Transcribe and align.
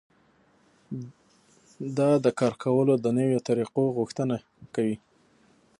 دا 1.97 2.09
د 2.25 2.27
کار 2.39 2.53
کولو 2.63 2.93
د 2.99 3.05
نويو 3.17 3.39
طريقو 3.47 3.83
غوښتنه 3.97 4.35
کوي. 4.75 4.97